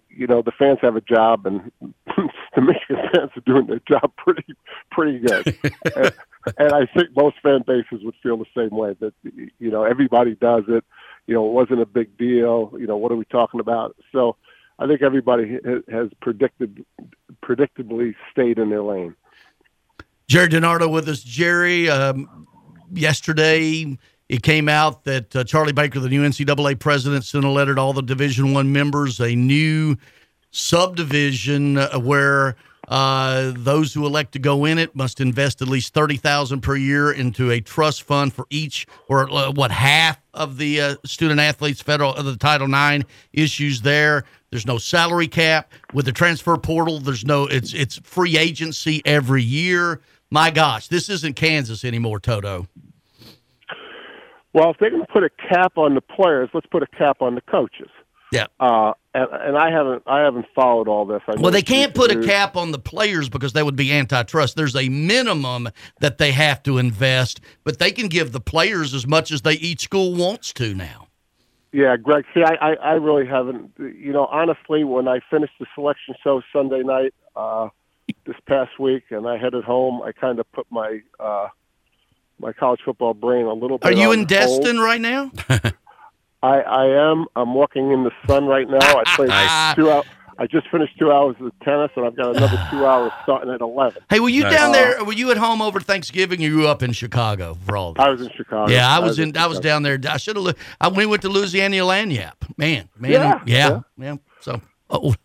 you 0.08 0.26
know 0.26 0.42
the 0.42 0.52
fans 0.52 0.78
have 0.82 0.96
a 0.96 1.00
job, 1.00 1.46
and 1.46 1.70
the 1.80 2.60
Michigan 2.60 2.96
fans 3.12 3.30
are 3.36 3.40
doing 3.44 3.66
their 3.66 3.80
job 3.88 4.12
pretty 4.16 4.54
pretty 4.90 5.18
good. 5.18 5.56
and, 5.96 6.12
and 6.58 6.72
I 6.72 6.86
think 6.86 7.16
most 7.16 7.36
fan 7.42 7.62
bases 7.66 8.04
would 8.04 8.14
feel 8.22 8.36
the 8.36 8.46
same 8.56 8.70
way 8.70 8.94
that 9.00 9.14
you 9.22 9.70
know 9.70 9.84
everybody 9.84 10.34
does 10.34 10.64
it. 10.68 10.84
You 11.26 11.34
know, 11.34 11.46
it 11.46 11.52
wasn't 11.52 11.80
a 11.80 11.86
big 11.86 12.16
deal. 12.16 12.72
You 12.78 12.86
know, 12.86 12.96
what 12.96 13.12
are 13.12 13.16
we 13.16 13.24
talking 13.26 13.60
about? 13.60 13.96
So, 14.12 14.36
I 14.78 14.86
think 14.86 15.02
everybody 15.02 15.58
has 15.88 16.08
predicted 16.20 16.84
predictably 17.44 18.14
stayed 18.30 18.58
in 18.58 18.70
their 18.70 18.82
lane. 18.82 19.14
Gerry 20.28 20.48
DiNardo 20.48 20.90
with 20.90 21.08
us. 21.08 21.22
Gerry, 21.22 21.88
um, 21.88 22.46
yesterday 22.92 23.96
it 24.28 24.42
came 24.42 24.68
out 24.68 25.04
that 25.04 25.34
uh, 25.36 25.44
Charlie 25.44 25.72
Baker, 25.72 26.00
the 26.00 26.08
new 26.08 26.22
NCAA 26.22 26.78
president, 26.78 27.24
sent 27.24 27.44
a 27.44 27.50
letter 27.50 27.74
to 27.74 27.80
all 27.80 27.92
the 27.92 28.02
Division 28.02 28.52
One 28.52 28.72
members, 28.72 29.20
a 29.20 29.34
new 29.34 29.96
subdivision 30.50 31.78
uh, 31.78 31.98
where 31.98 32.56
uh, 32.88 33.52
those 33.56 33.92
who 33.92 34.06
elect 34.06 34.32
to 34.32 34.38
go 34.38 34.64
in 34.64 34.78
it 34.78 34.94
must 34.94 35.20
invest 35.20 35.62
at 35.62 35.68
least 35.68 35.94
thirty 35.94 36.16
thousand 36.16 36.60
per 36.60 36.76
year 36.76 37.12
into 37.12 37.50
a 37.50 37.60
trust 37.60 38.02
fund 38.02 38.32
for 38.32 38.46
each, 38.50 38.86
or 39.08 39.30
uh, 39.30 39.52
what 39.52 39.70
half 39.70 40.20
of 40.34 40.58
the 40.58 40.80
uh, 40.80 40.96
student 41.04 41.40
athletes 41.40 41.80
federal 41.80 42.14
of 42.14 42.24
the 42.24 42.36
Title 42.36 42.68
IX 42.72 43.04
issues 43.32 43.82
there. 43.82 44.24
There's 44.50 44.66
no 44.66 44.78
salary 44.78 45.28
cap 45.28 45.72
with 45.92 46.04
the 46.04 46.12
transfer 46.12 46.56
portal. 46.56 46.98
There's 46.98 47.24
no 47.24 47.46
it's 47.46 47.74
it's 47.74 47.96
free 47.98 48.36
agency 48.36 49.02
every 49.04 49.42
year. 49.42 50.00
My 50.30 50.50
gosh, 50.50 50.88
this 50.88 51.08
isn't 51.08 51.36
Kansas 51.36 51.84
anymore, 51.84 52.18
Toto. 52.18 52.66
Well, 54.56 54.70
if 54.70 54.78
they're 54.78 54.88
going 54.88 55.04
to 55.04 55.12
put 55.12 55.22
a 55.22 55.28
cap 55.28 55.76
on 55.76 55.94
the 55.94 56.00
players, 56.00 56.48
let's 56.54 56.66
put 56.68 56.82
a 56.82 56.86
cap 56.86 57.20
on 57.20 57.34
the 57.34 57.42
coaches. 57.42 57.90
Yeah. 58.32 58.46
Uh, 58.58 58.94
and, 59.12 59.28
and 59.30 59.58
I 59.58 59.70
haven't 59.70 60.02
I 60.06 60.20
haven't 60.20 60.46
followed 60.54 60.88
all 60.88 61.04
this. 61.04 61.20
Well, 61.28 61.52
they 61.52 61.60
can't 61.60 61.94
put 61.94 62.10
a 62.10 62.24
cap 62.24 62.56
on 62.56 62.72
the 62.72 62.78
players 62.78 63.28
because 63.28 63.52
that 63.52 63.66
would 63.66 63.76
be 63.76 63.92
antitrust. 63.92 64.56
There's 64.56 64.74
a 64.74 64.88
minimum 64.88 65.68
that 66.00 66.16
they 66.16 66.32
have 66.32 66.62
to 66.62 66.78
invest, 66.78 67.42
but 67.64 67.78
they 67.78 67.92
can 67.92 68.08
give 68.08 68.32
the 68.32 68.40
players 68.40 68.94
as 68.94 69.06
much 69.06 69.30
as 69.30 69.42
they 69.42 69.52
each 69.52 69.82
school 69.82 70.14
wants 70.14 70.54
to 70.54 70.74
now. 70.74 71.08
Yeah, 71.72 71.98
Greg. 71.98 72.24
See, 72.32 72.42
I, 72.42 72.54
I, 72.54 72.72
I 72.76 72.92
really 72.92 73.26
haven't. 73.26 73.72
You 73.78 74.14
know, 74.14 74.24
honestly, 74.24 74.84
when 74.84 75.06
I 75.06 75.20
finished 75.30 75.52
the 75.60 75.66
selection 75.74 76.14
show 76.24 76.40
Sunday 76.50 76.82
night 76.82 77.12
uh, 77.36 77.68
this 78.24 78.36
past 78.46 78.80
week, 78.80 79.04
and 79.10 79.28
I 79.28 79.36
headed 79.36 79.64
home, 79.64 80.00
I 80.00 80.12
kind 80.12 80.40
of 80.40 80.50
put 80.52 80.66
my 80.70 81.02
uh, 81.20 81.48
my 82.38 82.52
college 82.52 82.80
football 82.84 83.14
brain 83.14 83.46
a 83.46 83.52
little 83.52 83.78
bit. 83.78 83.86
Are 83.88 83.92
you 83.96 84.10
on 84.12 84.20
in 84.20 84.24
Destin 84.26 84.78
right 84.78 85.00
now? 85.00 85.30
I, 86.42 86.60
I 86.60 86.86
am. 87.10 87.26
I'm 87.34 87.54
walking 87.54 87.90
in 87.92 88.04
the 88.04 88.12
sun 88.26 88.46
right 88.46 88.68
now. 88.68 88.78
I 88.80 89.02
played 89.16 89.28
Nice. 89.30 89.74
two 89.74 89.90
out. 89.90 90.06
I 90.38 90.46
just 90.46 90.68
finished 90.68 90.98
two 90.98 91.10
hours 91.10 91.34
of 91.40 91.50
tennis, 91.60 91.90
and 91.96 92.04
I've 92.04 92.14
got 92.14 92.36
another 92.36 92.62
two 92.70 92.84
hours 92.86 93.10
starting 93.22 93.50
at 93.52 93.62
eleven. 93.62 94.02
Hey, 94.10 94.20
were 94.20 94.28
you 94.28 94.42
Nice. 94.42 94.52
down 94.54 94.68
uh, 94.68 94.72
there? 94.72 95.04
Were 95.04 95.14
you 95.14 95.30
at 95.30 95.38
home 95.38 95.62
over 95.62 95.80
Thanksgiving? 95.80 96.40
Or 96.40 96.42
you 96.42 96.58
were 96.58 96.66
up 96.66 96.82
in 96.82 96.92
Chicago 96.92 97.56
for 97.64 97.76
all 97.76 97.94
this? 97.94 98.04
I 98.04 98.10
was 98.10 98.20
in 98.20 98.30
Chicago. 98.36 98.70
Yeah, 98.70 98.88
I 98.88 98.98
was 98.98 99.18
in. 99.18 99.36
I 99.36 99.46
was 99.46 99.60
down 99.60 99.82
there. 99.82 99.98
I 100.08 100.18
should 100.18 100.36
have. 100.36 100.54
I 100.80 100.88
we 100.88 101.06
went 101.06 101.22
to 101.22 101.30
Louisiana 101.30 101.76
Lagniappe. 101.76 102.58
Man, 102.58 102.88
man, 102.98 103.12
Yeah, 103.12 103.40
yeah, 103.46 103.80
yeah. 103.96 104.16
So, 104.40 104.60
oh, 104.90 105.14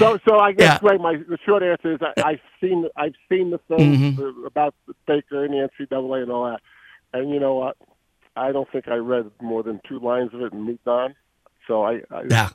So, 0.00 0.18
so 0.26 0.38
I 0.38 0.52
guess 0.52 0.66
Yeah. 0.66 0.78
Greg, 0.80 1.00
my 1.00 1.16
the 1.16 1.38
short 1.44 1.62
answer 1.62 1.92
is 1.94 2.00
I, 2.02 2.14
I've 2.30 2.40
seen 2.60 2.88
I've 2.96 3.14
seen 3.28 3.50
the 3.50 3.58
things 3.68 4.00
Mm-hmm. 4.16 4.46
about 4.46 4.74
Baker 5.06 5.44
and 5.44 5.52
the 5.54 5.68
NCAA 5.80 6.22
and 6.22 6.32
all 6.32 6.46
that, 6.50 6.60
and 7.12 7.30
you 7.30 7.40
know 7.40 7.54
what? 7.54 7.76
I 8.36 8.52
don't 8.52 8.70
think 8.72 8.88
I 8.88 8.96
read 8.96 9.30
more 9.42 9.62
than 9.62 9.80
two 9.88 9.98
lines 10.00 10.32
of 10.34 10.40
it 10.42 10.52
and 10.52 10.64
moved 10.64 10.86
on. 10.88 11.14
So 11.66 11.84
I, 11.84 12.00
I 12.10 12.22
yeah. 12.30 12.50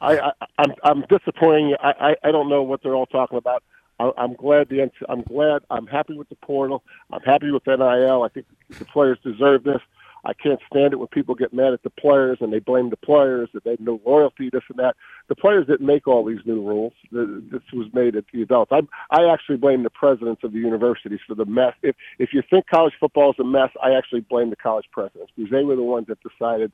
I, 0.00 0.18
I 0.18 0.32
I'm 0.58 0.74
I'm 0.84 1.00
disappointing. 1.08 1.74
I, 1.82 1.92
I 2.22 2.28
I 2.28 2.32
don't 2.32 2.48
know 2.48 2.62
what 2.62 2.82
they're 2.82 2.94
all 2.94 3.06
talking 3.06 3.38
about. 3.38 3.62
I, 3.98 4.12
I'm 4.16 4.34
glad 4.34 4.68
the 4.68 4.90
I'm 5.08 5.22
glad 5.22 5.62
I'm 5.70 5.86
happy 5.86 6.16
with 6.16 6.28
the 6.28 6.36
portal. 6.36 6.84
I'm 7.12 7.22
happy 7.22 7.50
with 7.50 7.66
NIL. 7.66 8.22
I 8.22 8.28
think 8.28 8.46
the 8.78 8.84
players 8.84 9.18
deserve 9.24 9.64
this. 9.64 9.80
I 10.28 10.34
can't 10.34 10.60
stand 10.70 10.92
it 10.92 10.96
when 10.96 11.08
people 11.08 11.34
get 11.34 11.54
mad 11.54 11.72
at 11.72 11.82
the 11.82 11.90
players 11.90 12.36
and 12.42 12.52
they 12.52 12.58
blame 12.58 12.90
the 12.90 12.98
players 12.98 13.48
that 13.54 13.64
they 13.64 13.70
have 13.70 13.80
no 13.80 13.98
loyalty, 14.04 14.50
this 14.52 14.62
and 14.68 14.78
that. 14.78 14.94
The 15.28 15.34
players 15.34 15.66
didn't 15.66 15.86
make 15.86 16.06
all 16.06 16.22
these 16.22 16.44
new 16.44 16.60
rules. 16.60 16.92
This 17.10 17.62
was 17.72 17.86
made 17.94 18.14
at 18.14 18.24
the 18.30 18.42
adults. 18.42 18.70
I 18.70 18.82
I 19.10 19.32
actually 19.32 19.56
blame 19.56 19.84
the 19.84 19.90
presidents 19.90 20.44
of 20.44 20.52
the 20.52 20.58
universities 20.58 21.20
for 21.26 21.34
the 21.34 21.46
mess. 21.46 21.72
If 21.82 21.96
if 22.18 22.34
you 22.34 22.42
think 22.50 22.66
college 22.66 22.92
football 23.00 23.30
is 23.30 23.38
a 23.38 23.44
mess, 23.44 23.70
I 23.82 23.94
actually 23.94 24.20
blame 24.20 24.50
the 24.50 24.56
college 24.56 24.86
presidents 24.92 25.32
because 25.34 25.50
they 25.50 25.64
were 25.64 25.76
the 25.76 25.82
ones 25.82 26.08
that 26.08 26.18
decided 26.22 26.72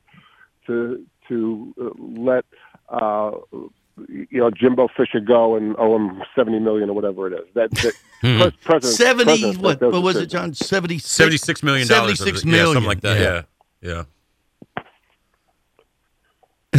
to 0.67 1.05
to 1.29 1.73
uh, 1.81 1.89
let 1.97 2.43
uh, 2.89 3.31
you 4.09 4.27
know 4.39 4.49
Jimbo 4.51 4.87
Fisher 4.95 5.19
go 5.19 5.55
and 5.55 5.75
owe 5.77 5.95
him 5.95 6.21
seventy 6.35 6.59
million 6.59 6.89
or 6.89 6.93
whatever 6.93 7.27
it 7.27 7.33
is. 7.33 7.45
That, 7.53 7.71
that 7.71 7.93
Hmm. 8.21 8.41
pres- 8.63 8.95
Seventy. 8.95 9.25
presidents 9.25 9.57
What? 9.59 9.81
make 9.81 9.91
What 9.93 10.01
was 10.03 10.15
it. 10.17 10.27
John? 10.27 10.53
Seventy. 10.53 10.97
Seventy-six 10.99 11.61
million 11.63 11.87
dollars. 11.87 12.17
76 12.19 12.45
Yeah, 12.45 12.51
million. 12.51 12.73
something 12.73 12.87
like 12.87 13.01
that. 13.01 13.19
Yeah. 13.19 13.41
Yeah, 13.81 13.91
yeah. 13.95 14.03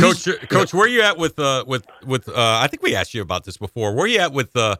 Coach, 0.01 0.29
Coach, 0.51 0.75
where 0.75 0.85
are 0.85 0.89
you 0.89 1.01
at 1.03 1.17
with 1.17 1.39
uh 1.39 1.65
with 1.67 1.87
with 2.05 2.29
uh 2.29 2.33
I 2.37 2.67
think 2.67 2.83
we 2.83 2.95
asked 2.95 3.15
you 3.15 3.23
about 3.23 3.45
this 3.45 3.57
before. 3.57 3.95
Where 3.95 4.05
are 4.05 4.09
you 4.09 4.19
at 4.19 4.33
with 4.33 4.55
uh 4.57 4.77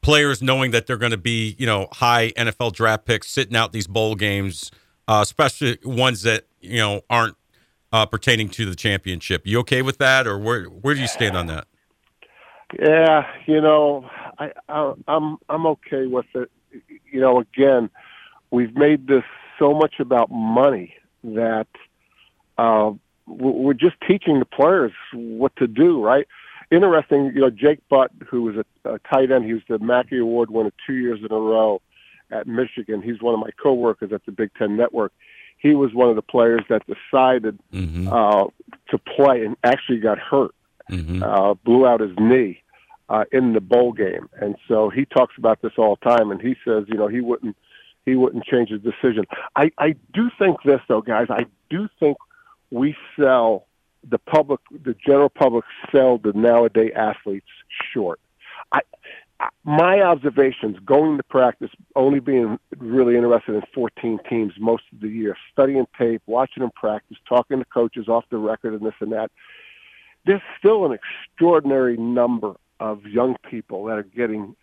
players 0.00 0.40
knowing 0.42 0.70
that 0.70 0.86
they're 0.86 0.96
going 0.96 1.10
to 1.10 1.16
be 1.18 1.56
you 1.58 1.66
know 1.66 1.88
high 1.92 2.30
NFL 2.36 2.72
draft 2.74 3.04
picks 3.04 3.28
sitting 3.30 3.56
out 3.56 3.72
these 3.72 3.86
bowl 3.88 4.14
games, 4.14 4.70
uh, 5.08 5.20
especially 5.22 5.78
ones 5.84 6.22
that 6.22 6.44
you 6.60 6.78
know 6.78 7.02
aren't 7.10 7.36
uh, 7.92 8.06
pertaining 8.06 8.48
to 8.50 8.64
the 8.64 8.76
championship. 8.76 9.44
You 9.44 9.58
okay 9.60 9.82
with 9.82 9.98
that, 9.98 10.26
or 10.28 10.38
where 10.38 10.64
where 10.66 10.94
do 10.94 11.00
you 11.00 11.08
stand 11.08 11.36
on 11.36 11.46
that? 11.48 11.66
Yeah, 12.78 13.26
you 13.46 13.60
know, 13.60 14.08
I, 14.38 14.52
I 14.68 14.92
I'm 15.08 15.38
I'm 15.48 15.66
okay 15.66 16.06
with 16.06 16.26
it. 16.34 16.50
You 17.10 17.20
know, 17.20 17.40
again, 17.40 17.90
we've 18.50 18.74
made 18.76 19.06
this 19.08 19.24
so 19.58 19.74
much 19.74 19.98
about 19.98 20.30
money 20.30 20.94
that 21.24 21.66
uh, 22.58 22.92
we're 23.26 23.74
just 23.74 23.96
teaching 24.06 24.38
the 24.38 24.44
players 24.44 24.92
what 25.12 25.54
to 25.56 25.66
do. 25.66 26.02
Right? 26.02 26.26
Interesting. 26.70 27.32
You 27.34 27.40
know, 27.40 27.50
Jake 27.50 27.80
Butt, 27.88 28.12
who 28.28 28.42
was 28.42 28.56
a, 28.56 28.94
a 28.94 28.98
tight 29.12 29.32
end, 29.32 29.44
he 29.44 29.54
was 29.54 29.62
the 29.68 29.80
Mackey 29.80 30.18
Award 30.18 30.50
winner 30.50 30.72
two 30.86 30.94
years 30.94 31.18
in 31.18 31.32
a 31.32 31.40
row 31.40 31.82
at 32.30 32.46
Michigan. 32.46 33.02
He's 33.02 33.20
one 33.20 33.34
of 33.34 33.40
my 33.40 33.50
coworkers 33.60 34.12
at 34.12 34.24
the 34.24 34.32
Big 34.32 34.50
Ten 34.56 34.76
Network. 34.76 35.12
He 35.58 35.74
was 35.74 35.92
one 35.92 36.08
of 36.08 36.16
the 36.16 36.22
players 36.22 36.62
that 36.68 36.82
decided 36.86 37.58
Mm-hmm. 37.72 38.08
uh, 38.08 38.44
to 38.90 38.98
play 38.98 39.44
and 39.44 39.56
actually 39.64 39.98
got 39.98 40.18
hurt 40.18 40.54
Mm-hmm. 40.90 41.22
uh, 41.22 41.54
blew 41.54 41.86
out 41.86 42.00
his 42.00 42.12
knee 42.18 42.62
uh, 43.08 43.24
in 43.32 43.52
the 43.52 43.60
bowl 43.60 43.92
game, 43.92 44.28
and 44.40 44.56
so 44.68 44.88
he 44.88 45.04
talks 45.04 45.34
about 45.36 45.62
this 45.62 45.72
all 45.78 45.98
the 46.02 46.08
time. 46.08 46.30
And 46.30 46.40
he 46.40 46.56
says, 46.64 46.84
you 46.88 46.94
know, 46.94 47.08
he 47.08 47.20
wouldn't 47.20 47.56
he 48.06 48.14
wouldn't 48.16 48.44
change 48.44 48.70
his 48.70 48.80
decision. 48.80 49.24
I 49.56 49.70
I 49.78 49.94
do 50.12 50.30
think 50.38 50.62
this 50.64 50.80
though, 50.88 51.02
guys. 51.02 51.26
I 51.30 51.46
do 51.68 51.88
think 51.98 52.16
we 52.70 52.96
sell 53.18 53.66
the 54.08 54.18
public, 54.18 54.60
the 54.70 54.94
general 55.04 55.28
public, 55.28 55.64
sell 55.92 56.18
the 56.18 56.32
nowadays 56.32 56.92
athletes 56.96 57.48
short. 57.92 58.20
I. 58.72 58.80
My 59.64 60.02
observations 60.02 60.76
going 60.84 61.16
to 61.16 61.22
practice, 61.22 61.70
only 61.96 62.20
being 62.20 62.58
really 62.76 63.16
interested 63.16 63.54
in 63.54 63.62
14 63.74 64.18
teams 64.28 64.52
most 64.58 64.82
of 64.92 65.00
the 65.00 65.08
year, 65.08 65.34
studying 65.50 65.86
tape, 65.98 66.20
watching 66.26 66.60
them 66.60 66.70
practice, 66.74 67.16
talking 67.26 67.58
to 67.58 67.64
coaches 67.64 68.06
off 68.06 68.26
the 68.30 68.36
record 68.36 68.74
and 68.74 68.84
this 68.84 68.92
and 69.00 69.12
that 69.12 69.30
there's 70.26 70.42
still 70.58 70.84
an 70.86 70.92
extraordinary 70.92 71.96
number 71.96 72.54
of 72.78 73.04
young 73.06 73.36
people 73.48 73.84
that 73.84 73.98
are 73.98 74.02
getting 74.02 74.56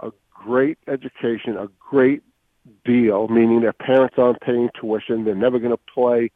a 0.00 0.10
great 0.30 0.78
education, 0.88 1.56
a 1.56 1.68
great 1.78 2.22
deal, 2.84 3.28
meaning 3.28 3.60
their 3.60 3.72
parents 3.72 4.14
aren't 4.18 4.40
paying 4.40 4.70
tuition, 4.78 5.24
they're 5.24 5.34
never 5.34 5.58
going 5.58 5.72
to 5.72 5.92
play 5.92 6.30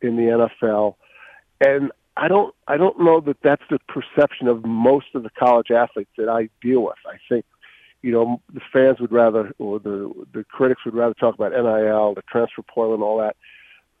in 0.00 0.16
the 0.16 0.48
NFL, 0.66 0.94
and 1.60 1.90
I 2.16 2.26
don't 2.26 2.54
I 2.66 2.76
don't 2.76 3.00
know 3.00 3.20
that 3.20 3.38
that's 3.42 3.62
the 3.70 3.78
perception 3.88 4.48
of 4.48 4.64
most 4.64 5.06
of 5.14 5.22
the 5.22 5.30
college 5.30 5.70
athletes 5.70 6.10
that 6.18 6.28
I 6.28 6.48
deal 6.60 6.82
with. 6.82 6.96
I 7.06 7.16
think 7.28 7.44
you 8.02 8.10
know 8.10 8.40
the 8.52 8.60
fans 8.72 8.98
would 9.00 9.12
rather 9.12 9.52
or 9.58 9.78
the 9.78 10.12
the 10.32 10.44
critics 10.44 10.84
would 10.84 10.94
rather 10.94 11.14
talk 11.14 11.36
about 11.36 11.52
NIL, 11.52 12.14
the 12.14 12.22
transfer 12.28 12.62
portal, 12.62 12.94
and 12.94 13.02
all 13.02 13.18
that 13.18 13.36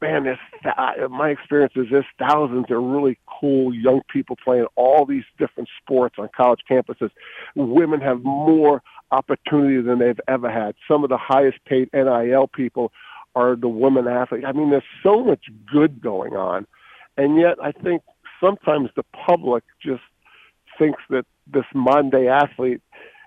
man, 0.00 0.24
there's 0.24 0.38
th- 0.62 1.10
my 1.10 1.30
experience 1.30 1.72
is 1.76 1.86
there's 1.90 2.04
thousands 2.18 2.66
of 2.70 2.82
really 2.82 3.18
cool 3.40 3.74
young 3.74 4.02
people 4.12 4.36
playing 4.42 4.66
all 4.76 5.04
these 5.04 5.24
different 5.38 5.68
sports 5.80 6.16
on 6.18 6.28
college 6.36 6.60
campuses. 6.70 7.10
Women 7.54 8.00
have 8.00 8.22
more 8.22 8.82
opportunity 9.10 9.80
than 9.80 9.98
they've 9.98 10.20
ever 10.28 10.50
had. 10.50 10.74
Some 10.86 11.04
of 11.04 11.10
the 11.10 11.18
highest 11.18 11.58
paid 11.64 11.88
NIL 11.92 12.48
people 12.48 12.92
are 13.34 13.56
the 13.56 13.68
women 13.68 14.06
athletes. 14.06 14.44
I 14.46 14.52
mean, 14.52 14.70
there's 14.70 14.82
so 15.02 15.24
much 15.24 15.46
good 15.70 16.00
going 16.00 16.34
on, 16.34 16.66
and 17.16 17.38
yet 17.38 17.56
I 17.62 17.72
think 17.72 18.02
sometimes 18.42 18.90
the 18.96 19.04
public 19.26 19.64
just 19.84 20.02
thinks 20.78 21.02
that 21.10 21.26
this 21.52 21.64
Monday 21.74 22.28
athlete, 22.28 22.82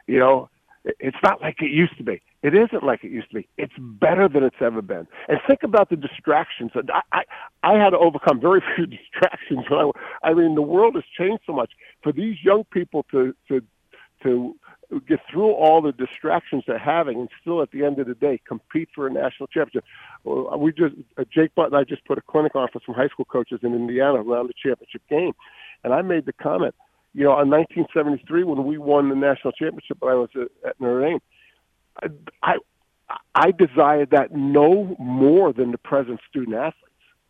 you 0.07 0.19
know, 0.19 0.49
it's 0.83 1.17
not 1.23 1.41
like 1.41 1.61
it 1.61 1.71
used 1.71 1.97
to 1.97 2.03
be. 2.03 2.21
It 2.43 2.55
isn't 2.55 2.83
like 2.83 3.03
it 3.03 3.11
used 3.11 3.29
to 3.29 3.35
be. 3.35 3.47
It's 3.57 3.73
better 3.77 4.27
than 4.27 4.43
it's 4.43 4.61
ever 4.61 4.81
been. 4.81 5.07
And 5.27 5.39
think 5.47 5.61
about 5.61 5.89
the 5.89 5.95
distractions. 5.95 6.71
I, 6.75 7.01
I, 7.11 7.23
I 7.63 7.77
had 7.77 7.91
to 7.91 7.99
overcome 7.99 8.41
very 8.41 8.63
few 8.75 8.87
distractions. 8.87 9.65
When 9.69 9.79
I, 10.23 10.29
I 10.29 10.33
mean, 10.33 10.55
the 10.55 10.61
world 10.61 10.95
has 10.95 11.03
changed 11.17 11.43
so 11.45 11.53
much. 11.53 11.71
For 12.01 12.11
these 12.11 12.37
young 12.43 12.63
people 12.65 13.05
to 13.11 13.35
to 13.47 13.61
to 14.23 14.55
get 15.07 15.19
through 15.31 15.51
all 15.51 15.81
the 15.81 15.93
distractions 15.93 16.63
they're 16.67 16.77
having 16.77 17.19
and 17.19 17.29
still 17.39 17.61
at 17.61 17.71
the 17.71 17.85
end 17.85 17.99
of 17.99 18.07
the 18.07 18.15
day 18.15 18.41
compete 18.45 18.89
for 18.93 19.07
a 19.07 19.11
national 19.11 19.47
championship. 19.47 19.85
We 20.25 20.73
just 20.73 20.95
uh, 21.17 21.23
Jake 21.33 21.55
Butt 21.55 21.67
and 21.67 21.75
I 21.75 21.83
just 21.83 22.03
put 22.05 22.17
a 22.17 22.21
clinic 22.21 22.55
on 22.55 22.67
for 22.73 22.81
some 22.85 22.95
high 22.95 23.07
school 23.07 23.25
coaches 23.25 23.59
in 23.63 23.73
Indiana 23.73 24.21
around 24.21 24.47
the 24.47 24.53
championship 24.61 25.01
game, 25.09 25.33
and 25.83 25.93
I 25.93 26.01
made 26.01 26.25
the 26.25 26.33
comment. 26.33 26.75
You 27.13 27.25
know, 27.25 27.39
in 27.39 27.49
1973 27.49 28.43
when 28.43 28.65
we 28.65 28.77
won 28.77 29.09
the 29.09 29.15
national 29.15 29.53
championship, 29.53 29.97
I 30.01 30.13
was 30.13 30.29
at, 30.35 30.69
at 30.69 30.79
Notre 30.79 31.01
Dame. 31.01 31.19
I, 32.01 32.07
I 32.43 32.55
I 33.35 33.51
desired 33.51 34.11
that 34.11 34.33
no 34.33 34.95
more 34.99 35.51
than 35.53 35.71
the 35.71 35.77
present 35.77 36.19
student 36.29 36.55
athletes. 36.55 36.87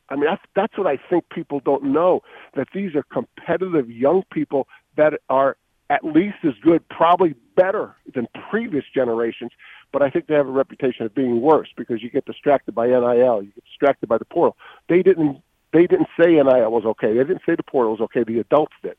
I 0.10 0.16
mean, 0.16 0.26
that's 0.26 0.42
that's 0.56 0.78
what 0.78 0.88
I 0.88 0.98
think 1.10 1.30
people 1.30 1.62
don't 1.64 1.86
know 1.86 2.22
that 2.56 2.68
these 2.74 2.96
are 2.96 3.04
competitive 3.04 3.90
young 3.90 4.24
people 4.32 4.68
that 4.98 5.14
are 5.30 5.58
at 5.90 6.04
least 6.04 6.38
as 6.44 6.54
good, 6.62 6.88
probably 6.90 7.36
better 7.56 7.96
than 8.14 8.28
previous 8.50 8.86
generations. 8.94 9.52
But 9.92 10.02
I 10.02 10.10
think 10.10 10.28
they 10.28 10.36
have 10.36 10.48
a 10.48 10.52
reputation 10.52 11.06
of 11.06 11.14
being 11.14 11.42
worse 11.42 11.68
because 11.76 12.02
you 12.02 12.10
get 12.10 12.26
distracted 12.26 12.74
by 12.74 12.88
NIL, 12.88 13.44
you 13.44 13.52
get 13.54 13.66
distracted 13.66 14.08
by 14.08 14.18
the 14.18 14.26
portal. 14.26 14.58
They 14.88 15.02
didn't 15.02 15.42
they 15.74 15.88
didn't 15.88 16.08
say 16.20 16.34
NIL 16.34 16.72
was 16.72 16.84
okay. 16.86 17.14
They 17.14 17.24
didn't 17.24 17.44
say 17.46 17.56
the 17.56 17.64
portal 17.64 17.92
was 17.92 18.02
okay. 18.02 18.24
The 18.24 18.40
adults 18.40 18.74
did. 18.84 18.96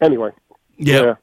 Anyway, 0.00 0.30
Yeah. 0.78 1.14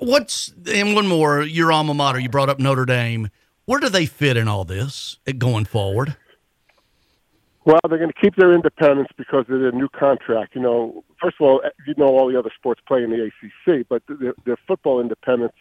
What's 0.00 0.52
and 0.66 0.94
one 0.94 1.06
more? 1.06 1.42
Your 1.42 1.72
alma 1.72 1.94
mater. 1.94 2.18
You 2.18 2.28
brought 2.28 2.48
up 2.48 2.58
Notre 2.58 2.84
Dame. 2.84 3.28
Where 3.64 3.78
do 3.78 3.88
they 3.88 4.06
fit 4.06 4.36
in 4.36 4.48
all 4.48 4.64
this 4.64 5.18
going 5.38 5.64
forward? 5.64 6.16
Well, 7.64 7.78
they're 7.88 7.98
going 7.98 8.10
to 8.10 8.20
keep 8.20 8.34
their 8.34 8.52
independence 8.52 9.08
because 9.16 9.44
of 9.48 9.60
their 9.60 9.70
new 9.70 9.88
contract. 9.88 10.56
You 10.56 10.62
know, 10.62 11.04
first 11.20 11.36
of 11.40 11.46
all, 11.46 11.62
you 11.86 11.94
know 11.96 12.08
all 12.08 12.28
the 12.28 12.36
other 12.36 12.50
sports 12.56 12.80
play 12.86 13.04
in 13.04 13.10
the 13.10 13.30
ACC, 13.30 13.86
but 13.88 14.02
their, 14.08 14.34
their 14.44 14.56
football 14.66 15.00
independence 15.00 15.52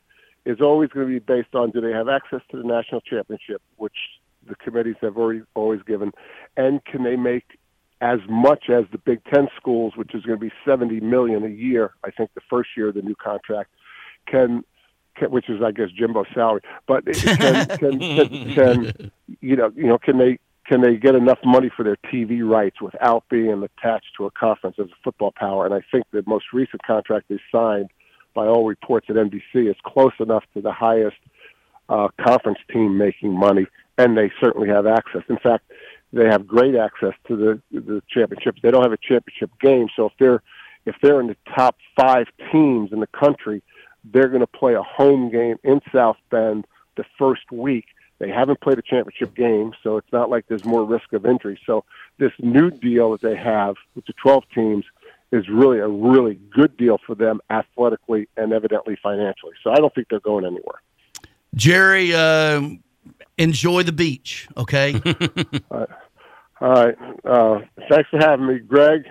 is 0.45 0.61
always 0.61 0.89
going 0.89 1.05
to 1.05 1.13
be 1.13 1.19
based 1.19 1.53
on 1.53 1.69
do 1.69 1.79
they 1.79 1.91
have 1.91 2.09
access 2.09 2.41
to 2.49 2.57
the 2.57 2.63
national 2.63 3.01
championship, 3.01 3.61
which 3.77 3.93
the 4.47 4.55
committees 4.55 4.95
have 5.01 5.17
already 5.17 5.43
always 5.53 5.81
given, 5.83 6.11
and 6.57 6.83
can 6.85 7.03
they 7.03 7.15
make 7.15 7.59
as 8.01 8.19
much 8.27 8.69
as 8.69 8.85
the 8.91 8.97
Big 8.97 9.23
Ten 9.31 9.47
schools, 9.55 9.93
which 9.95 10.15
is 10.15 10.23
going 10.23 10.39
to 10.39 10.43
be 10.43 10.51
seventy 10.65 10.99
million 10.99 11.43
a 11.43 11.49
year. 11.49 11.91
I 12.03 12.09
think 12.09 12.31
the 12.33 12.41
first 12.49 12.69
year 12.75 12.87
of 12.87 12.95
the 12.95 13.03
new 13.03 13.15
contract 13.15 13.69
can, 14.31 14.63
can 15.15 15.31
which 15.31 15.49
is 15.49 15.61
I 15.61 15.71
guess 15.71 15.89
Jimbo's 15.97 16.27
salary, 16.33 16.61
but 16.87 17.05
can 17.05 17.65
can, 17.67 17.99
can, 17.99 18.53
can 18.53 19.11
you 19.41 19.55
know 19.55 19.71
you 19.75 19.87
know 19.87 19.97
can 19.97 20.17
they 20.17 20.39
can 20.65 20.81
they 20.81 20.95
get 20.95 21.15
enough 21.15 21.39
money 21.43 21.69
for 21.75 21.83
their 21.83 21.97
TV 22.11 22.47
rights 22.47 22.81
without 22.81 23.25
being 23.29 23.63
attached 23.63 24.15
to 24.17 24.25
a 24.25 24.31
conference 24.31 24.77
as 24.79 24.87
a 24.87 25.03
football 25.03 25.33
power? 25.35 25.65
And 25.65 25.73
I 25.73 25.81
think 25.91 26.05
the 26.11 26.23
most 26.25 26.45
recent 26.53 26.81
contract 26.83 27.25
they 27.29 27.39
signed, 27.51 27.89
by 28.33 28.47
all 28.47 28.65
reports 28.65 29.07
at 29.09 29.17
NBC, 29.17 29.69
is 29.69 29.75
close 29.83 30.13
enough 30.19 30.43
to 30.53 30.61
the 30.61 30.71
highest 30.71 31.17
uh, 31.89 32.07
conference 32.25 32.59
team 32.71 32.97
making 32.97 33.37
money, 33.37 33.67
and 33.97 34.17
they 34.17 34.31
certainly 34.39 34.69
have 34.69 34.87
access. 34.87 35.23
In 35.29 35.37
fact, 35.37 35.69
they 36.13 36.25
have 36.25 36.47
great 36.47 36.75
access 36.75 37.13
to 37.27 37.35
the 37.35 37.61
the 37.77 38.01
championships. 38.09 38.59
They 38.61 38.71
don't 38.71 38.83
have 38.83 38.93
a 38.93 38.97
championship 38.97 39.51
game, 39.59 39.87
so 39.95 40.05
if 40.05 40.13
they're 40.19 40.41
if 40.85 40.95
they're 41.01 41.19
in 41.19 41.27
the 41.27 41.37
top 41.55 41.75
five 41.99 42.27
teams 42.51 42.91
in 42.91 42.99
the 42.99 43.07
country, 43.07 43.61
they're 44.03 44.27
going 44.27 44.41
to 44.41 44.47
play 44.47 44.73
a 44.73 44.83
home 44.83 45.29
game 45.29 45.57
in 45.63 45.81
South 45.93 46.17
Bend 46.29 46.65
the 46.97 47.03
first 47.17 47.51
week. 47.51 47.85
They 48.19 48.29
haven't 48.29 48.61
played 48.61 48.77
a 48.77 48.83
championship 48.83 49.35
game, 49.35 49.73
so 49.81 49.97
it's 49.97 50.11
not 50.11 50.29
like 50.29 50.45
there's 50.47 50.65
more 50.65 50.85
risk 50.85 51.11
of 51.13 51.25
injury. 51.25 51.59
So 51.65 51.83
this 52.19 52.31
new 52.39 52.69
deal 52.69 53.11
that 53.11 53.21
they 53.21 53.35
have 53.35 53.75
with 53.95 54.05
the 54.05 54.13
12 54.21 54.43
teams 54.53 54.85
is 55.31 55.47
really 55.49 55.79
a 55.79 55.87
really 55.87 56.35
good 56.51 56.77
deal 56.77 56.99
for 57.05 57.15
them 57.15 57.39
athletically 57.49 58.27
and 58.37 58.53
evidently 58.53 58.97
financially. 59.01 59.53
So 59.63 59.71
I 59.71 59.77
don't 59.77 59.93
think 59.95 60.07
they're 60.09 60.19
going 60.19 60.45
anywhere. 60.45 60.81
Gerry, 61.55 62.13
uh, 62.13 62.61
enjoy 63.37 63.83
the 63.83 63.91
beach, 63.91 64.47
okay? 64.57 64.93
uh, 65.71 65.85
all 66.59 66.73
right. 66.73 66.95
Uh, 67.25 67.59
thanks 67.89 68.09
for 68.09 68.19
having 68.19 68.45
me, 68.45 68.59
Greg. 68.59 69.05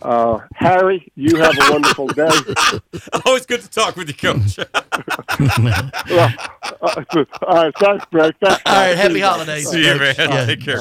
Uh, 0.00 0.40
Harry, 0.54 1.10
you 1.14 1.36
have 1.36 1.56
a 1.56 1.72
wonderful 1.72 2.06
day. 2.08 2.28
Always 3.24 3.46
good 3.46 3.62
to 3.62 3.70
talk 3.70 3.96
with 3.96 4.08
you, 4.08 4.14
Coach. 4.14 4.58
well, 6.10 6.34
uh, 6.82 7.04
all 7.46 7.54
right, 7.54 7.74
thanks, 7.78 8.04
Greg. 8.10 8.34
Thanks, 8.42 8.62
all 8.66 8.74
right, 8.74 8.96
happy 8.96 9.20
holidays. 9.20 9.70
See 9.70 9.86
you, 9.86 9.96
man. 9.98 10.14
Yeah. 10.18 10.44
Take 10.46 10.60
care. 10.60 10.80